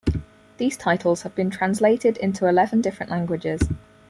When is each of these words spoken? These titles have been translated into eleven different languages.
These 0.57 0.77
titles 0.77 1.21
have 1.21 1.35
been 1.35 1.51
translated 1.51 2.17
into 2.17 2.47
eleven 2.47 2.81
different 2.81 3.11
languages. 3.11 3.61